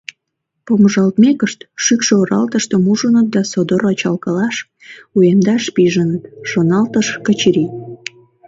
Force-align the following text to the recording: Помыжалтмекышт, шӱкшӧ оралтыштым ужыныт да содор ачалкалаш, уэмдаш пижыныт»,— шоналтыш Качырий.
Помыжалтмекышт, 0.65 1.59
шӱкшӧ 1.83 2.13
оралтыштым 2.21 2.83
ужыныт 2.91 3.27
да 3.35 3.41
содор 3.51 3.81
ачалкалаш, 3.91 4.55
уэмдаш 5.15 5.63
пижыныт»,— 5.75 6.23
шоналтыш 6.49 7.07
Качырий. 7.25 7.69